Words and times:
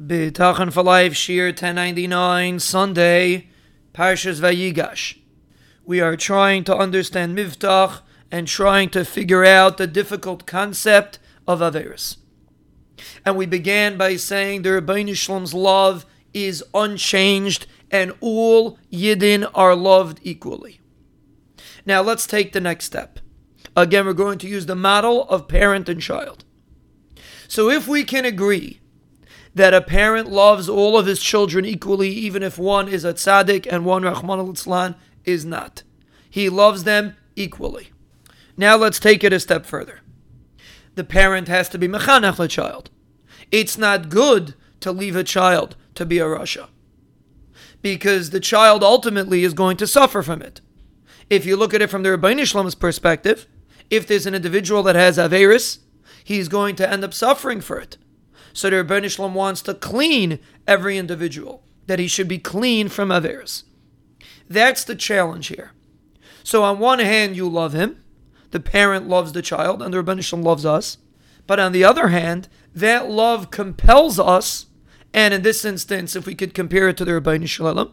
Bitachon 0.00 0.70
for 0.70 0.82
Life, 0.82 1.14
Shiur 1.14 1.46
1099, 1.46 2.58
Sunday, 2.58 3.48
Parshas 3.94 4.40
Vayigash. 4.40 5.16
We 5.86 6.02
are 6.02 6.18
trying 6.18 6.64
to 6.64 6.76
understand 6.76 7.36
Mivtach 7.36 8.02
and 8.30 8.46
trying 8.46 8.90
to 8.90 9.06
figure 9.06 9.42
out 9.42 9.78
the 9.78 9.86
difficult 9.86 10.44
concept 10.44 11.18
of 11.48 11.60
Averis. 11.60 12.18
And 13.24 13.38
we 13.38 13.46
began 13.46 13.96
by 13.96 14.16
saying 14.16 14.62
the 14.62 14.68
Ribbono 14.68 15.16
Shel 15.16 15.36
Olam's 15.36 15.54
love 15.54 16.04
is 16.34 16.62
unchanged 16.74 17.66
and 17.90 18.12
all 18.20 18.78
Yidden 18.92 19.50
are 19.54 19.74
loved 19.74 20.20
equally. 20.22 20.78
Now 21.86 22.02
let's 22.02 22.26
take 22.26 22.52
the 22.52 22.60
next 22.60 22.84
step. 22.84 23.18
Again, 23.74 24.04
we're 24.04 24.12
going 24.12 24.38
to 24.40 24.48
use 24.48 24.66
the 24.66 24.74
model 24.74 25.26
of 25.30 25.48
parent 25.48 25.88
and 25.88 26.02
child. 26.02 26.44
So 27.48 27.70
if 27.70 27.88
we 27.88 28.04
can 28.04 28.26
agree 28.26 28.80
that 29.56 29.72
a 29.72 29.80
parent 29.80 30.30
loves 30.30 30.68
all 30.68 30.98
of 30.98 31.06
his 31.06 31.18
children 31.18 31.64
equally, 31.64 32.10
even 32.10 32.42
if 32.42 32.58
one 32.58 32.90
is 32.90 33.06
a 33.06 33.14
tzaddik 33.14 33.66
and 33.70 33.86
one, 33.86 34.02
Rahman 34.02 34.38
al 34.38 34.94
is 35.24 35.44
not. 35.46 35.82
He 36.28 36.50
loves 36.50 36.84
them 36.84 37.16
equally. 37.36 37.88
Now 38.58 38.76
let's 38.76 39.00
take 39.00 39.24
it 39.24 39.32
a 39.32 39.40
step 39.40 39.64
further. 39.64 40.00
The 40.94 41.04
parent 41.04 41.48
has 41.48 41.70
to 41.70 41.78
be 41.78 41.88
mechanech 41.88 42.36
the 42.36 42.48
child. 42.48 42.90
It's 43.50 43.78
not 43.78 44.10
good 44.10 44.54
to 44.80 44.92
leave 44.92 45.16
a 45.16 45.24
child 45.24 45.74
to 45.94 46.04
be 46.04 46.18
a 46.18 46.26
rasha. 46.26 46.68
Because 47.80 48.30
the 48.30 48.40
child 48.40 48.82
ultimately 48.82 49.42
is 49.42 49.54
going 49.54 49.78
to 49.78 49.86
suffer 49.86 50.22
from 50.22 50.42
it. 50.42 50.60
If 51.30 51.46
you 51.46 51.56
look 51.56 51.72
at 51.72 51.80
it 51.80 51.88
from 51.88 52.02
the 52.02 52.10
Rabbi 52.10 52.34
Shalom's 52.44 52.74
perspective, 52.74 53.46
if 53.88 54.06
there's 54.06 54.26
an 54.26 54.34
individual 54.34 54.82
that 54.82 54.96
has 54.96 55.16
Averis, 55.16 55.78
he's 56.22 56.48
going 56.48 56.76
to 56.76 56.86
end 56.86 57.04
up 57.04 57.14
suffering 57.14 57.62
for 57.62 57.78
it. 57.78 57.96
So 58.56 58.70
the 58.70 58.76
Ribbono 58.76 59.10
Shel 59.10 59.28
Olam 59.28 59.34
wants 59.34 59.60
to 59.62 59.74
clean 59.74 60.38
every 60.66 60.96
individual, 60.96 61.62
that 61.88 61.98
he 61.98 62.08
should 62.08 62.26
be 62.26 62.38
clean 62.38 62.88
from 62.88 63.10
Averis. 63.10 63.64
That's 64.48 64.82
the 64.82 64.96
challenge 64.96 65.48
here. 65.48 65.72
So 66.42 66.64
on 66.64 66.78
one 66.78 67.00
hand, 67.00 67.36
you 67.36 67.50
love 67.50 67.74
him, 67.74 68.02
the 68.52 68.58
parent 68.58 69.06
loves 69.06 69.32
the 69.32 69.42
child, 69.42 69.82
and 69.82 69.92
the 69.92 70.02
Ribbono 70.02 70.24
Shel 70.24 70.38
Olam 70.38 70.44
loves 70.44 70.64
us. 70.64 70.96
But 71.46 71.60
on 71.60 71.72
the 71.72 71.84
other 71.84 72.08
hand, 72.08 72.48
that 72.74 73.10
love 73.10 73.50
compels 73.50 74.18
us, 74.18 74.68
and 75.12 75.34
in 75.34 75.42
this 75.42 75.62
instance, 75.62 76.16
if 76.16 76.24
we 76.24 76.34
could 76.34 76.54
compare 76.54 76.88
it 76.88 76.96
to 76.96 77.04
the 77.04 77.12
Ribbono 77.12 77.46
Shel 77.46 77.74
Olam, 77.74 77.92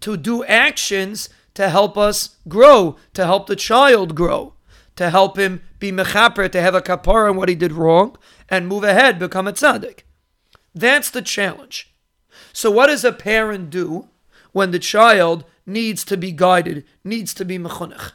to 0.00 0.16
do 0.16 0.42
actions 0.46 1.28
to 1.54 1.68
help 1.68 1.96
us 1.96 2.38
grow, 2.48 2.96
to 3.14 3.24
help 3.24 3.46
the 3.46 3.54
child 3.54 4.16
grow, 4.16 4.54
to 4.96 5.10
help 5.10 5.38
him 5.38 5.62
be 5.78 5.90
mechaper, 5.90 6.50
to 6.50 6.60
have 6.60 6.74
a 6.74 6.82
kapara 6.82 7.30
on 7.30 7.36
what 7.36 7.48
he 7.48 7.54
did 7.54 7.72
wrong, 7.72 8.16
and 8.48 8.68
move 8.68 8.84
ahead, 8.84 9.18
become 9.18 9.48
a 9.48 9.52
tzaddik. 9.52 10.00
That's 10.74 11.10
the 11.10 11.22
challenge. 11.22 11.94
So, 12.52 12.70
what 12.70 12.86
does 12.86 13.04
a 13.04 13.12
parent 13.12 13.70
do 13.70 14.08
when 14.52 14.70
the 14.70 14.78
child 14.78 15.44
needs 15.66 16.04
to 16.04 16.16
be 16.16 16.32
guided, 16.32 16.84
needs 17.04 17.34
to 17.34 17.44
be 17.44 17.58
mechunech? 17.58 18.12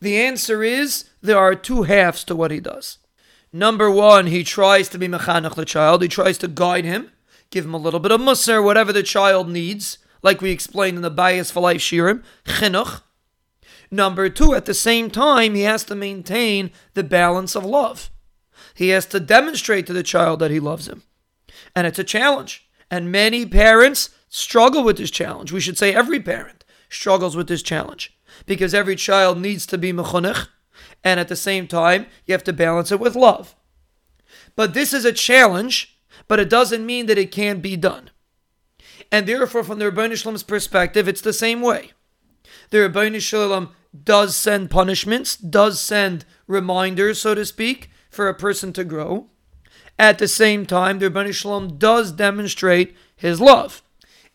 The 0.00 0.16
answer 0.16 0.62
is 0.62 1.08
there 1.22 1.38
are 1.38 1.54
two 1.54 1.84
halves 1.84 2.24
to 2.24 2.36
what 2.36 2.50
he 2.50 2.60
does. 2.60 2.98
Number 3.52 3.90
one, 3.90 4.26
he 4.26 4.42
tries 4.42 4.88
to 4.90 4.98
be 4.98 5.08
mechanech 5.08 5.54
the 5.54 5.64
child. 5.64 6.02
He 6.02 6.08
tries 6.08 6.38
to 6.38 6.48
guide 6.48 6.84
him, 6.84 7.12
give 7.50 7.64
him 7.64 7.74
a 7.74 7.78
little 7.78 8.00
bit 8.00 8.12
of 8.12 8.20
musar, 8.20 8.62
whatever 8.62 8.92
the 8.92 9.02
child 9.02 9.48
needs, 9.48 9.98
like 10.22 10.40
we 10.40 10.50
explained 10.50 10.96
in 10.96 11.02
the 11.02 11.10
bias 11.10 11.50
for 11.50 11.60
life 11.60 11.80
shiurim, 11.80 12.22
chinuch. 12.44 13.02
Number 13.94 14.28
two, 14.28 14.54
at 14.54 14.64
the 14.64 14.74
same 14.74 15.08
time, 15.08 15.54
he 15.54 15.62
has 15.62 15.84
to 15.84 15.94
maintain 15.94 16.72
the 16.94 17.04
balance 17.04 17.54
of 17.54 17.64
love. 17.64 18.10
He 18.74 18.88
has 18.88 19.06
to 19.06 19.20
demonstrate 19.20 19.86
to 19.86 19.92
the 19.92 20.02
child 20.02 20.40
that 20.40 20.50
he 20.50 20.58
loves 20.58 20.88
him. 20.88 21.04
And 21.76 21.86
it's 21.86 22.00
a 22.00 22.04
challenge. 22.04 22.68
And 22.90 23.12
many 23.12 23.46
parents 23.46 24.10
struggle 24.28 24.82
with 24.82 24.96
this 24.96 25.12
challenge. 25.12 25.52
We 25.52 25.60
should 25.60 25.78
say 25.78 25.94
every 25.94 26.18
parent 26.18 26.64
struggles 26.88 27.36
with 27.36 27.46
this 27.46 27.62
challenge 27.62 28.18
because 28.46 28.74
every 28.74 28.96
child 28.96 29.38
needs 29.38 29.64
to 29.66 29.78
be 29.78 29.92
mechunech, 29.92 30.48
and 31.04 31.20
at 31.20 31.28
the 31.28 31.36
same 31.36 31.68
time, 31.68 32.06
you 32.26 32.32
have 32.32 32.42
to 32.44 32.52
balance 32.52 32.90
it 32.90 32.98
with 32.98 33.14
love. 33.14 33.54
But 34.56 34.74
this 34.74 34.92
is 34.92 35.04
a 35.04 35.12
challenge, 35.12 36.00
but 36.26 36.40
it 36.40 36.50
doesn't 36.50 36.84
mean 36.84 37.06
that 37.06 37.18
it 37.18 37.30
can't 37.30 37.62
be 37.62 37.76
done. 37.76 38.10
And 39.12 39.28
therefore, 39.28 39.62
from 39.62 39.78
the 39.78 39.84
Ribbono 39.84 40.16
Shel 40.16 40.32
Olam's 40.32 40.42
perspective, 40.42 41.06
it's 41.06 41.20
the 41.20 41.32
same 41.32 41.60
way. 41.60 41.92
The 42.70 42.78
Ribbono 42.78 43.20
Shel 43.20 43.48
Olam 43.48 43.68
does 44.02 44.34
send 44.34 44.70
punishments, 44.70 45.36
does 45.36 45.80
send 45.80 46.24
reminders, 46.46 47.20
so 47.20 47.34
to 47.34 47.46
speak, 47.46 47.90
for 48.10 48.28
a 48.28 48.34
person 48.34 48.72
to 48.72 48.84
grow. 48.84 49.28
At 49.98 50.18
the 50.18 50.28
same 50.28 50.66
time, 50.66 50.98
the 50.98 51.10
Ribbono 51.10 51.32
Shel 51.32 51.60
Olam 51.60 51.78
does 51.78 52.10
demonstrate 52.12 52.96
his 53.14 53.40
love. 53.40 53.82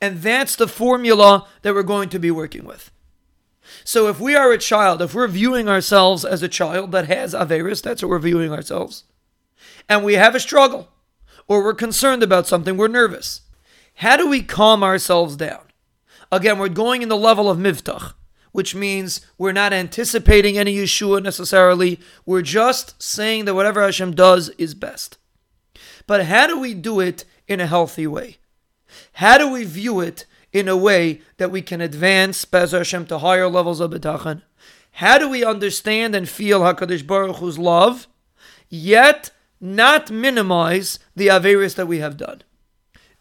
And 0.02 0.22
that's 0.22 0.56
the 0.56 0.68
formula 0.68 1.48
that 1.62 1.74
we're 1.74 1.84
going 1.84 2.10
to 2.10 2.20
be 2.20 2.32
working 2.32 2.66
with. 2.66 2.92
So 3.84 4.08
if 4.08 4.20
we 4.20 4.36
are 4.36 4.52
a 4.52 4.58
child, 4.58 5.02
if 5.02 5.14
we're 5.14 5.28
viewing 5.28 5.68
ourselves 5.68 6.24
as 6.24 6.42
a 6.42 6.48
child 6.48 6.92
that 6.92 7.08
has 7.08 7.34
Averis, 7.34 7.82
that's 7.82 8.02
what 8.02 8.10
we're 8.10 8.20
viewing 8.20 8.52
ourselves, 8.52 9.04
and 9.88 10.04
we 10.04 10.14
have 10.16 10.36
a 10.36 10.40
struggle, 10.40 10.90
or 11.48 11.64
we're 11.64 11.74
concerned 11.74 12.24
about 12.24 12.48
something, 12.48 12.78
we're 12.78 12.88
nervous. 12.88 13.42
How 13.96 14.18
do 14.18 14.28
we 14.30 14.42
calm 14.42 14.84
ourselves 14.84 15.36
down? 15.36 15.62
Again, 16.32 16.58
we're 16.58 16.70
going 16.70 17.02
in 17.02 17.10
the 17.10 17.18
level 17.18 17.50
of 17.50 17.58
mivtach 17.58 18.14
which 18.52 18.76
means 18.76 19.22
we're 19.38 19.52
not 19.52 19.74
anticipating 19.74 20.58
any 20.58 20.76
Yeshua 20.76 21.22
necessarily. 21.22 22.00
We're 22.26 22.42
just 22.42 23.02
saying 23.02 23.46
that 23.46 23.56
whatever 23.56 23.82
Hashem 23.82 24.16
does 24.16 24.50
is 24.58 24.74
best. 24.74 25.18
But 26.08 26.26
how 26.26 26.48
do 26.48 26.60
we 26.60 26.74
do 26.74 27.00
it 27.00 27.26
in 27.48 27.60
a 27.60 27.68
healthy 27.68 28.08
way? 28.08 28.38
How 29.14 29.38
do 29.38 29.52
we 29.52 29.64
view 29.64 30.00
it 30.00 30.26
in 30.52 30.68
a 30.68 30.78
way 30.78 31.22
that 31.38 31.52
we 31.52 31.62
can 31.62 31.82
advance 31.82 32.44
Bez 32.46 32.72
Hashem 32.72 33.06
to 33.08 33.20
higher 33.20 33.48
levels 33.48 33.80
of 33.80 33.92
bitachon? 33.92 34.42
How 34.94 35.18
do 35.18 35.30
we 35.30 35.44
understand 35.44 36.16
and 36.16 36.28
feel 36.28 36.62
Hakadosh 36.62 37.06
Baruch 37.06 37.38
Hu's 37.38 37.58
love, 37.58 38.08
yet 38.70 39.32
not 39.62 40.10
minimize 40.10 41.00
the 41.16 41.28
averis 41.28 41.76
that 41.76 41.88
we 41.88 42.00
have 42.00 42.18
done? 42.18 42.42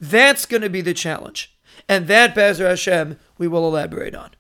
That's 0.01 0.47
going 0.47 0.63
to 0.63 0.71
be 0.71 0.81
the 0.81 0.95
challenge, 0.95 1.57
and 1.89 2.07
that 2.07 2.35
Bezer 2.35 2.69
Hashem 2.69 3.19
we 3.37 3.49
will 3.49 3.67
elaborate 3.67 4.15
on. 4.15 4.31